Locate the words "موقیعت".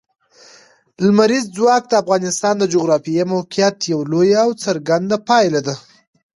3.33-3.77